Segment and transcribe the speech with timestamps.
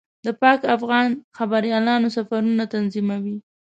[0.25, 3.35] د پاک افغان خبریالانو سفرونه تنظیموي.